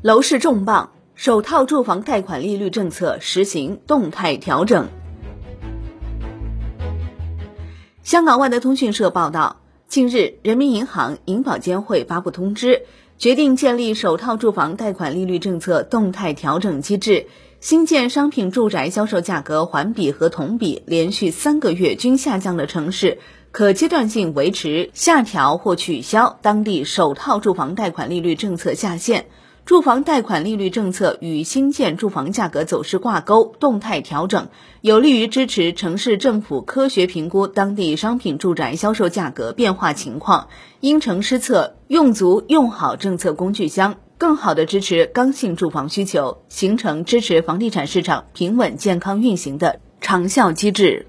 [0.00, 4.86] 楼市重磅，首套住房贷款利率政策实行动态调整。
[8.04, 12.82] 香港万德通讯社报道，近日，人民银行、银保监会发布通知，
[13.18, 17.26] 决定建立首套住房贷款利率政策动态调整机制。
[17.58, 23.18] 新建商品住宅销售价格环比和同比连续三个月均下降的城市，
[23.50, 29.26] 可阶段性维持、下调或取消当地首套住房贷款利率政策下限。
[29.68, 34.48] 住房贷款利率政策与新建住房价格走势挂钩，动态调整，
[34.80, 40.48] 有利于支持城市政府科学评估当地商品住宅销售价格变化情况，
[40.80, 51.06] 因城施策，用足用好政策工具箱，更好地支持刚性住房需求，形成支持房地产市场平稳健康运行的长效机制。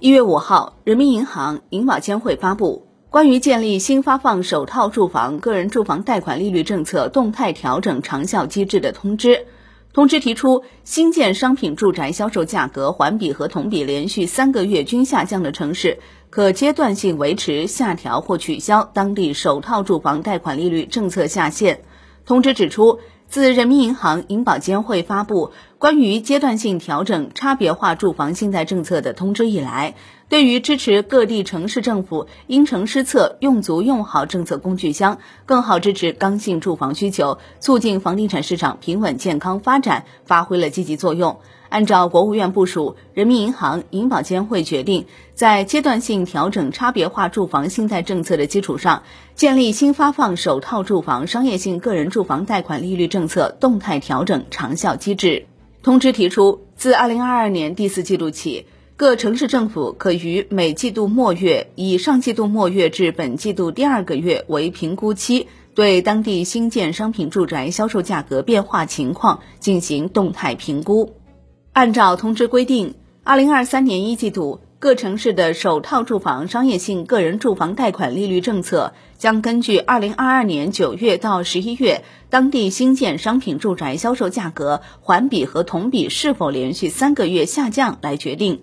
[0.00, 2.85] 一月五号，人民银行、银保监会发布。
[3.16, 9.46] 关于建立新发放首套住房个人住房贷款利率政策动态调整长效机制的通知，
[9.94, 21.80] 通知提出，新建商品住宅销售价格环比和同比连续三个月均下降的城市，可阶段性维持、下调或取消当地首套住房贷款利率政策下限。
[22.26, 23.00] 通知指出。
[23.28, 29.94] 自人民银行、银保监会发布关于阶段性调整差别化住房信贷政策的通知以来，
[30.28, 41.38] 对于支持各地城市政府因城施策、用足用好政策工具箱，更好支持刚性住房需求，促进房地产市场平稳健康发展，发挥了积极作用。
[41.76, 49.02] 按照国务院部署，人民银行、银保监会决定，在阶段性调整差别化住房信贷政策的基础上，
[49.34, 55.44] 建立新发放首套住房商业性个人住房贷款利率政策动态调整长效机制。
[55.82, 58.64] 通知提出，自二零二二年第四季度起，
[58.96, 71.12] 各城市政府可于每季度末月以上季度末月至本季度第二个月为评估期，对当地新建商品住宅销售价格变化情况进行动态评估。
[71.76, 88.62] 按照通知规定，二零二三年一季度各城市的首套住房商业性个人住房贷款利率政策将根据二零二二年九月到十一月当地新建商品住宅销售价格环比和同比是否连续三个月下降来决定。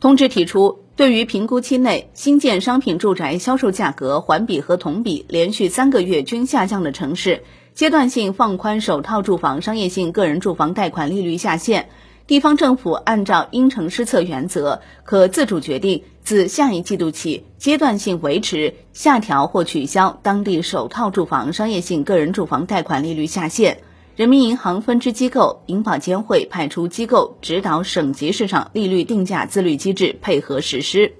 [0.00, 7.42] 通知提出，对于评估期内新建商品住宅销售价格环比和同比连续三个月均下降的城市，
[7.74, 11.90] 阶段性放宽首套住房商业性个人住房贷款利率下限。
[12.26, 23.82] 地方政府按照因城施策原则，可自主决定自下一季度起阶段性维持、下调或取消当地首套住房商业性个人住房贷款利率下限。
[24.16, 31.12] 人民银行分支机构、银保监会派出机构指导省级市场利率定价自律机制配合实施。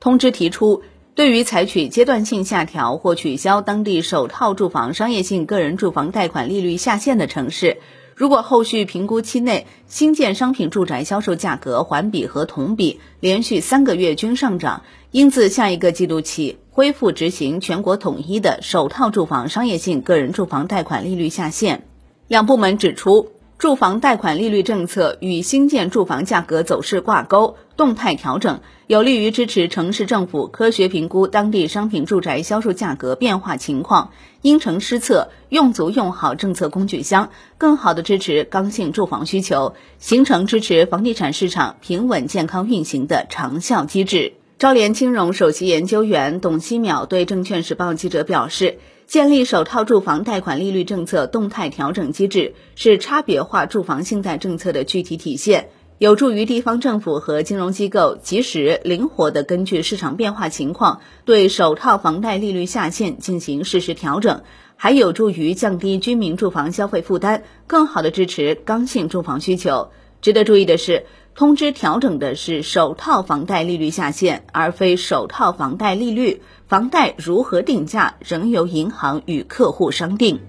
[0.00, 0.82] 通知提出，
[1.14, 7.76] 对于采取阶段性下调或取消当地首套住房商业性个人住房贷款利率下限的城市。
[8.16, 21.84] 如果后续评估期内新建商品住宅销售价格环比和同比连续三个月均上涨，应自下一个季度起恢复执行全国统一的首套住房商业性个人住房贷款利率下限。
[22.26, 23.35] 两部门指出。
[23.58, 34.10] 住房贷款利率政策与新建住房价格走势挂钩，动态调整，有利于支持城市政府科学评估当地商品住宅销售价格变化情况，
[34.42, 44.34] 因城施策，用足用好政策工具箱，更好地支持刚性住房需求，形成支持房地产市场平稳健康运行的长效机制。
[44.58, 48.78] 招联金融首席研究员董希淼对证券时报记者表示。
[49.06, 55.68] 建立首套住房贷款利率政策动态调整机制，是差别化住房信贷政策的具体体现，
[55.98, 64.42] 有助于地方政府和金融机构及时、灵活地根据市场变化情况，对首套房贷利率下限进行适时调整，
[64.74, 69.90] 还有助于降低居民住房消费负担，更好地支持刚性住房需求。
[70.20, 71.06] 值得注意的是，
[71.36, 76.40] 通知调整的是首套房贷利率下限，而非首套房贷利率。
[76.66, 80.40] 房贷如何定价，仍由银行与客户商定。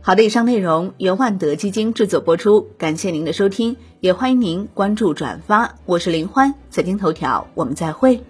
[0.00, 5.74] 好的，以上内容由万德基金制作播出，感谢您的收听，也欢迎您关注转发。
[5.84, 8.24] 我是林欢，财经头条，我们再会。